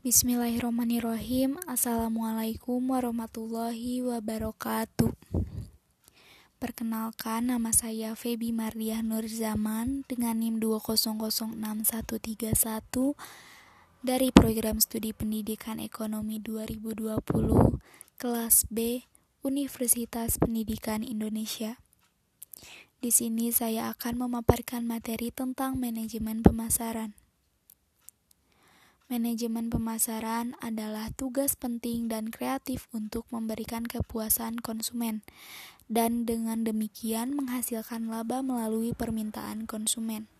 Bismillahirrahmanirrahim 0.00 1.60
Assalamualaikum 1.68 2.80
warahmatullahi 2.88 4.00
wabarakatuh 4.00 5.12
Perkenalkan 6.56 7.52
nama 7.52 7.68
saya 7.68 8.16
Feby 8.16 8.48
Mardiah 8.48 9.04
Nurzaman 9.04 10.08
dengan 10.08 10.40
NIM 10.40 10.56
2006131 10.56 12.16
dari 14.00 14.32
program 14.32 14.80
studi 14.80 15.12
pendidikan 15.12 15.76
ekonomi 15.76 16.40
2020 16.40 17.20
kelas 18.16 18.64
B 18.72 19.04
Universitas 19.44 20.40
Pendidikan 20.40 21.04
Indonesia. 21.04 21.76
Di 23.04 23.12
sini 23.12 23.52
saya 23.52 23.92
akan 23.92 24.24
memaparkan 24.24 24.80
materi 24.88 25.28
tentang 25.28 25.76
manajemen 25.76 26.40
pemasaran. 26.40 27.19
Manajemen 29.10 29.74
pemasaran 29.74 30.54
adalah 30.62 31.10
tugas 31.18 31.58
penting 31.58 32.06
dan 32.06 32.30
kreatif 32.30 32.86
untuk 32.94 33.26
memberikan 33.34 33.82
kepuasan 33.82 34.62
konsumen, 34.62 35.26
dan 35.90 36.22
dengan 36.30 36.62
demikian 36.62 37.34
menghasilkan 37.34 38.06
laba 38.06 38.38
melalui 38.38 38.94
permintaan 38.94 39.66
konsumen. 39.66 40.30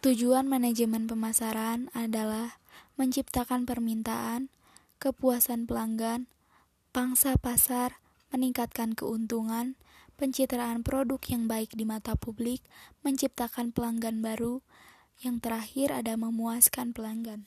Tujuan 0.00 0.48
manajemen 0.48 1.04
pemasaran 1.04 1.92
adalah 1.92 2.56
menciptakan 2.96 3.68
permintaan, 3.68 4.48
kepuasan 5.04 5.68
pelanggan, 5.68 6.24
pangsa 6.96 7.36
pasar, 7.36 8.00
meningkatkan 8.32 8.96
keuntungan, 8.96 9.76
pencitraan 10.16 10.80
produk 10.80 11.20
yang 11.28 11.44
baik 11.44 11.76
di 11.76 11.84
mata 11.84 12.16
publik, 12.16 12.64
menciptakan 13.04 13.76
pelanggan 13.76 14.24
baru, 14.24 14.64
yang 15.22 15.38
terakhir 15.38 15.94
ada 15.94 16.18
memuaskan 16.18 16.90
pelanggan. 16.96 17.46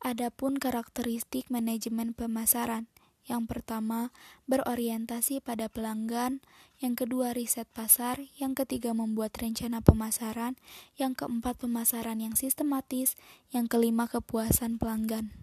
Adapun 0.00 0.56
karakteristik 0.56 1.52
manajemen 1.52 2.16
pemasaran. 2.16 2.88
Yang 3.28 3.52
pertama, 3.52 4.16
berorientasi 4.48 5.44
pada 5.44 5.68
pelanggan, 5.68 6.40
yang 6.80 6.96
kedua 6.96 7.36
riset 7.36 7.68
pasar, 7.68 8.16
yang 8.40 8.56
ketiga 8.56 8.96
membuat 8.96 9.36
rencana 9.36 9.84
pemasaran, 9.84 10.56
yang 10.96 11.12
keempat 11.12 11.60
pemasaran 11.60 12.16
yang 12.24 12.32
sistematis, 12.32 13.14
yang 13.52 13.68
kelima 13.68 14.08
kepuasan 14.08 14.80
pelanggan. 14.80 15.36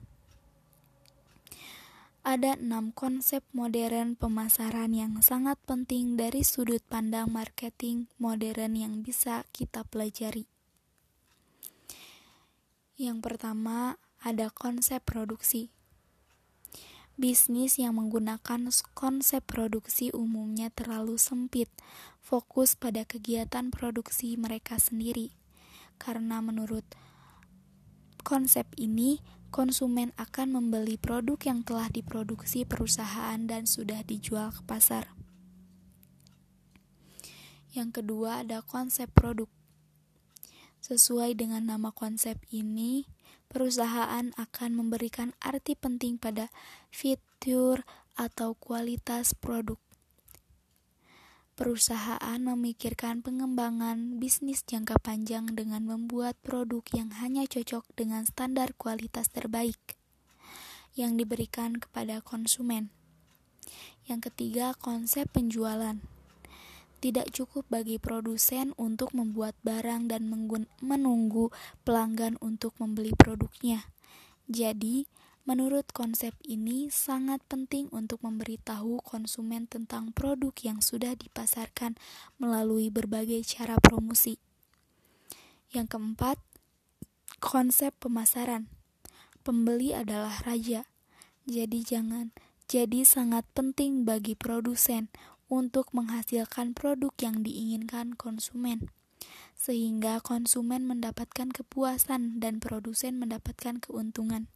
Ada 2.28 2.60
enam 2.60 2.92
konsep 2.92 3.40
modern 3.56 4.20
pemasaran 4.20 4.92
yang 4.92 5.24
sangat 5.24 5.56
penting 5.64 6.20
dari 6.20 6.44
sudut 6.44 6.84
pandang 6.84 7.32
marketing 7.32 8.12
modern 8.20 8.76
yang 8.76 9.00
bisa 9.00 9.48
kita 9.56 9.88
pelajari. 9.88 10.44
Yang 13.00 13.24
pertama, 13.24 13.96
ada 14.20 14.52
konsep 14.52 15.08
produksi. 15.08 15.72
Bisnis 17.16 17.80
yang 17.80 17.96
menggunakan 17.96 18.76
konsep 18.92 19.48
produksi 19.48 20.12
umumnya 20.12 20.68
terlalu 20.68 21.16
sempit, 21.16 21.72
fokus 22.20 22.76
pada 22.76 23.08
kegiatan 23.08 23.72
produksi 23.72 24.36
mereka 24.36 24.76
sendiri. 24.84 25.32
Karena 25.96 26.44
menurut 26.44 26.84
konsep 28.28 28.68
ini, 28.76 29.24
konsumen 29.50 30.12
akan 30.20 30.60
membeli 30.60 31.00
produk 31.00 31.40
yang 31.42 31.64
telah 31.64 31.88
diproduksi 31.88 32.68
perusahaan 32.68 33.40
dan 33.48 33.64
sudah 33.66 34.04
dijual 34.04 34.52
ke 34.52 34.62
pasar. 34.68 35.12
Yang 37.72 38.02
kedua, 38.02 38.44
ada 38.44 38.66
konsep 38.66 39.08
produk. 39.14 39.48
Sesuai 40.82 41.36
dengan 41.36 41.68
nama 41.68 41.92
konsep 41.92 42.40
ini, 42.50 43.08
perusahaan 43.48 44.32
akan 44.36 44.70
memberikan 44.76 45.36
arti 45.40 45.74
penting 45.76 46.20
pada 46.20 46.52
fitur 46.92 47.86
atau 48.18 48.58
kualitas 48.58 49.38
produk 49.38 49.78
Perusahaan 51.58 52.38
memikirkan 52.38 53.26
pengembangan 53.26 54.22
bisnis 54.22 54.62
jangka 54.62 55.02
panjang 55.02 55.58
dengan 55.58 55.90
membuat 55.90 56.38
produk 56.46 56.86
yang 56.94 57.10
hanya 57.18 57.50
cocok 57.50 57.82
dengan 57.98 58.30
standar 58.30 58.78
kualitas 58.78 59.34
terbaik 59.34 59.98
yang 60.94 61.18
diberikan 61.18 61.82
kepada 61.82 62.22
konsumen. 62.22 62.94
Yang 64.06 64.30
ketiga, 64.30 64.78
konsep 64.78 65.34
penjualan. 65.34 65.98
Tidak 67.02 67.34
cukup 67.34 67.66
bagi 67.74 67.98
produsen 67.98 68.78
untuk 68.78 69.18
membuat 69.18 69.58
barang 69.66 70.14
dan 70.14 70.30
menunggu 70.78 71.50
pelanggan 71.82 72.38
untuk 72.38 72.78
membeli 72.78 73.18
produknya. 73.18 73.90
Jadi, 74.46 75.10
Menurut 75.48 75.88
konsep 75.96 76.36
ini, 76.44 76.92
sangat 76.92 77.40
penting 77.48 77.88
untuk 77.96 78.20
memberitahu 78.20 79.00
konsumen 79.00 79.64
tentang 79.64 80.12
produk 80.12 80.52
yang 80.60 80.84
sudah 80.84 81.16
dipasarkan 81.16 81.96
melalui 82.36 82.92
berbagai 82.92 83.48
cara 83.48 83.80
promosi. 83.80 84.44
Yang 85.72 85.96
keempat, 85.96 86.36
konsep 87.40 87.96
pemasaran. 87.96 88.68
Pembeli 89.48 89.96
adalah 89.96 90.44
raja, 90.44 90.84
jadi 91.48 91.80
jangan 91.80 92.36
jadi 92.68 93.08
sangat 93.08 93.48
penting 93.56 94.04
bagi 94.04 94.36
produsen 94.36 95.08
untuk 95.48 95.96
menghasilkan 95.96 96.76
produk 96.76 97.16
yang 97.24 97.48
diinginkan 97.48 98.20
konsumen, 98.20 98.92
sehingga 99.56 100.20
konsumen 100.20 100.84
mendapatkan 100.84 101.56
kepuasan 101.56 102.44
dan 102.44 102.60
produsen 102.60 103.16
mendapatkan 103.16 103.80
keuntungan 103.80 104.52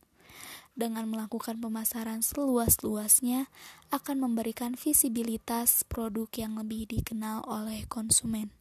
dengan 0.74 1.08
melakukan 1.12 1.60
pemasaran 1.60 2.24
seluas-luasnya 2.24 3.52
akan 3.92 4.18
memberikan 4.24 4.80
visibilitas 4.80 5.84
produk 5.86 6.28
yang 6.36 6.56
lebih 6.58 6.88
dikenal 6.88 7.44
oleh 7.46 7.84
konsumen. 7.92 8.56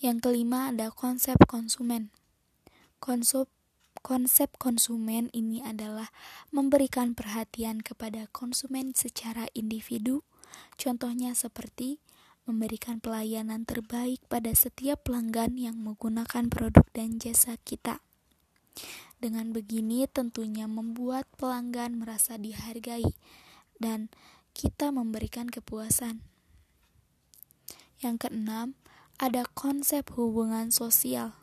Yang 0.00 0.24
kelima 0.24 0.72
ada 0.72 0.88
konsep 0.88 1.36
konsumen. 1.44 2.08
Konsep 3.00 3.48
konsep 4.00 4.48
konsumen 4.56 5.28
ini 5.36 5.60
adalah 5.60 6.08
memberikan 6.48 7.12
perhatian 7.12 7.84
kepada 7.84 8.24
konsumen 8.32 8.96
secara 8.96 9.44
individu. 9.52 10.24
Contohnya 10.80 11.36
seperti 11.36 12.00
memberikan 12.48 12.98
pelayanan 12.98 13.68
terbaik 13.68 14.24
pada 14.26 14.50
setiap 14.56 15.04
pelanggan 15.04 15.60
yang 15.60 15.76
menggunakan 15.78 16.48
produk 16.48 16.86
dan 16.96 17.20
jasa 17.20 17.60
kita. 17.62 18.00
Dengan 19.20 19.52
begini 19.52 20.08
tentunya 20.08 20.64
membuat 20.64 21.28
pelanggan 21.36 22.00
merasa 22.00 22.40
dihargai 22.40 23.04
dan 23.76 24.08
kita 24.56 24.88
memberikan 24.88 25.52
kepuasan. 25.52 26.24
Yang 28.00 28.26
keenam, 28.26 28.80
ada 29.20 29.44
konsep 29.52 30.08
hubungan 30.16 30.72
sosial. 30.72 31.36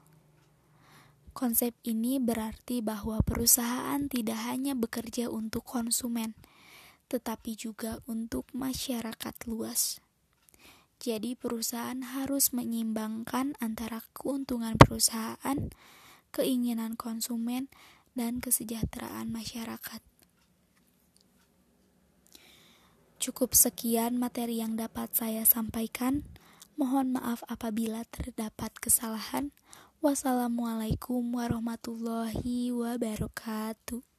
Konsep 1.37 1.77
ini 1.85 2.17
berarti 2.17 2.81
bahwa 2.81 3.21
perusahaan 3.21 4.01
tidak 4.09 4.41
hanya 4.49 4.73
bekerja 4.73 5.29
untuk 5.29 5.61
konsumen, 5.61 6.33
tetapi 7.13 7.53
juga 7.53 8.01
untuk 8.09 8.49
masyarakat 8.57 9.37
luas. 9.45 10.01
Jadi, 10.97 11.37
perusahaan 11.37 12.01
harus 12.01 12.49
menyeimbangkan 12.57 13.53
antara 13.61 14.01
keuntungan 14.17 14.81
perusahaan 14.81 15.69
keinginan 16.33 16.99
konsumen, 16.99 17.69
dan 18.17 18.41
kesejahteraan 18.41 19.29
masyarakat. 19.29 20.01
Cukup 23.17 23.53
sekian 23.53 24.17
materi 24.17 24.61
yang 24.61 24.73
dapat 24.77 25.13
saya 25.13 25.45
sampaikan. 25.45 26.25
Mohon 26.77 27.17
maaf 27.17 27.41
apabila 27.49 28.05
terdapat 28.09 28.73
kesalahan. 28.77 29.53
Wassalamualaikum 30.01 31.25
warahmatullahi 31.33 32.69
wabarakatuh. 32.69 34.16